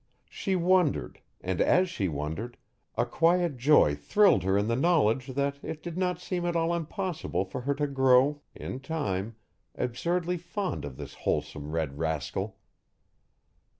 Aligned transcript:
She 0.31 0.55
wondered, 0.55 1.21
and 1.41 1.61
as 1.61 1.87
she 1.87 2.07
wondered, 2.09 2.57
a 2.97 3.05
quiet 3.05 3.55
joy 3.57 3.93
thrilled 3.93 4.41
her 4.41 4.57
in 4.57 4.67
the 4.67 4.75
knowledge 4.75 5.27
that 5.27 5.59
it 5.63 5.83
did 5.83 5.95
not 5.95 6.19
seem 6.19 6.43
at 6.43 6.55
all 6.55 6.73
impossible 6.73 7.45
for 7.45 7.61
her 7.61 7.75
to 7.75 7.85
grow, 7.85 8.41
in 8.55 8.79
time, 8.79 9.35
absurdly 9.75 10.37
fond 10.37 10.85
of 10.85 10.97
this 10.97 11.13
wholesome 11.13 11.69
red 11.69 11.99
rascal. 11.99 12.57